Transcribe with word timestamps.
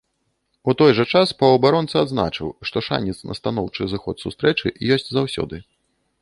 У 0.71 0.73
той 0.79 0.91
жа 0.99 1.03
час 1.17 1.33
паўабаронца 1.41 1.95
адзначыў, 2.05 2.47
што 2.69 2.77
шанец 2.87 3.15
на 3.33 3.37
станоўчы 3.41 3.83
зыход 3.93 4.15
сустрэчы 4.25 4.67
ёсць 4.97 5.07
заўсёды. 5.19 5.63